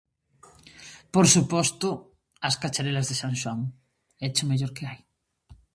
Por 1.13 1.25
suposto, 1.33 1.87
as 2.47 2.55
cacharelas 2.61 3.07
de 3.09 3.15
San 3.21 3.33
Xoán, 3.41 3.61
éche 4.27 4.43
o 4.45 4.49
mellor 4.51 4.71
que 4.77 4.83
hai. 4.89 4.99